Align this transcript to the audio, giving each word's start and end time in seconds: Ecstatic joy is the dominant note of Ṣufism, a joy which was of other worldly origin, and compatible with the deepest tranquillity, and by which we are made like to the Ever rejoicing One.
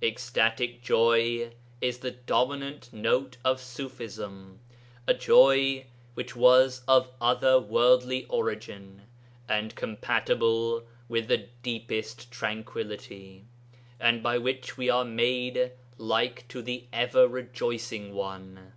Ecstatic 0.00 0.82
joy 0.82 1.50
is 1.80 1.98
the 1.98 2.12
dominant 2.12 2.92
note 2.92 3.38
of 3.44 3.56
Ṣufism, 3.58 4.58
a 5.08 5.14
joy 5.14 5.84
which 6.14 6.36
was 6.36 6.82
of 6.86 7.10
other 7.20 7.58
worldly 7.58 8.24
origin, 8.26 9.02
and 9.48 9.74
compatible 9.74 10.84
with 11.08 11.26
the 11.26 11.48
deepest 11.64 12.30
tranquillity, 12.30 13.46
and 13.98 14.22
by 14.22 14.38
which 14.38 14.76
we 14.76 14.88
are 14.88 15.04
made 15.04 15.72
like 15.98 16.46
to 16.46 16.62
the 16.62 16.84
Ever 16.92 17.26
rejoicing 17.26 18.14
One. 18.14 18.74